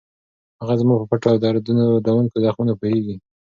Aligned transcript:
هغه 0.61 0.73
زما 0.81 0.93
په 0.99 1.05
پټو 1.09 1.27
او 1.31 1.37
دردوونکو 1.43 2.41
زخمونو 2.45 2.73
پوهېږي. 2.79 3.15